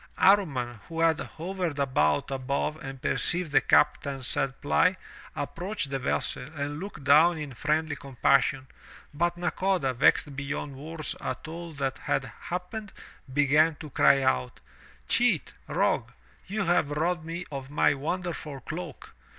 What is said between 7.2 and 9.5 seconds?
in friendly compassion, but